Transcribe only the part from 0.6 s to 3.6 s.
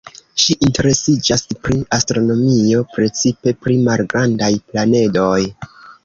interesiĝas pri astronomio, precipe